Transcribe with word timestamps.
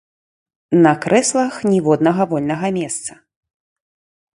На 0.87 0.93
крэслах 1.03 1.53
ніводнага 1.75 2.21
вольнага 2.33 2.67
месца. 2.83 3.11